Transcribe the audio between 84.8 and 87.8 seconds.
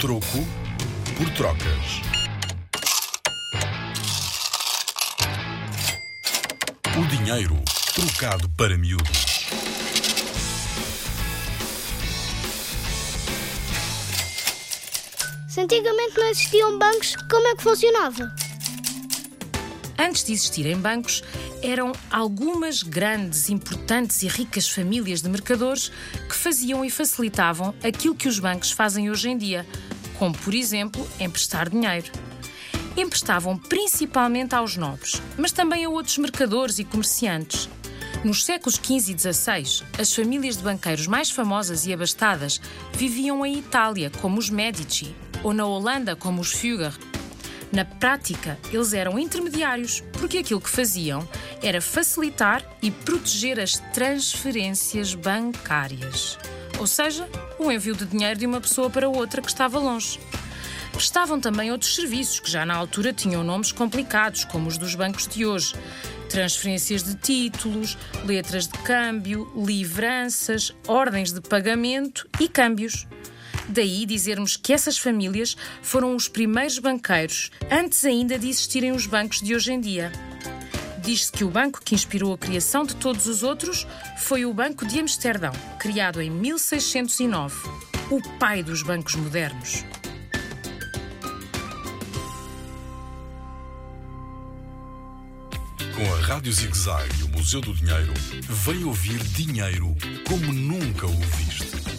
de Amsterdão, criado em 1609,